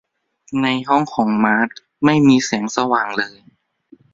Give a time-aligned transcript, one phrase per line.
[0.61, 1.71] ในห้องของมาร์ธ
[2.05, 3.39] ไม่มีแสงสว่างเลย